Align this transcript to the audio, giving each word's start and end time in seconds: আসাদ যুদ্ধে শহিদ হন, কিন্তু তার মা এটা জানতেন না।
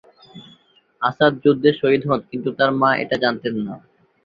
আসাদ 1.01 1.33
যুদ্ধে 1.43 1.69
শহিদ 1.79 2.01
হন, 2.07 2.21
কিন্তু 2.31 2.49
তার 2.57 2.71
মা 2.81 2.89
এটা 3.03 3.15
জানতেন 3.23 3.55
না। 3.65 3.73